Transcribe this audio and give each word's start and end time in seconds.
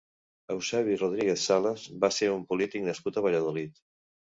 Eusebi 0.55 0.95
Rodríguez 1.01 1.45
Salas 1.51 1.85
va 2.07 2.13
ser 2.19 2.33
un 2.41 2.45
polític 2.51 2.91
nascut 2.91 3.17
a 3.25 3.29
Valladolid. 3.31 3.89